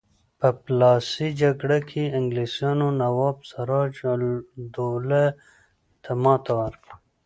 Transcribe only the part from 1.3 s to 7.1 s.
جګړه کې انګلیسانو نواب سراج الدوله ته ماتې ورکړه.